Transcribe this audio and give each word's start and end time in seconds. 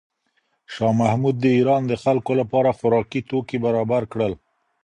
شاه 0.73 0.93
محمود 1.01 1.35
د 1.39 1.45
ایران 1.57 1.81
د 1.87 1.93
خلکو 2.03 2.31
لپاره 2.41 2.69
خوراکي 2.77 3.21
توکي 3.29 3.57
برابر 3.65 4.03
کړل. 4.13 4.33